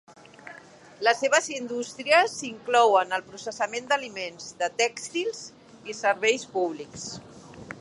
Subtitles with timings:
[1.07, 5.45] Les seves indústries inclouen el processament d'aliments, de tèxtils
[5.93, 7.07] i serveis públics.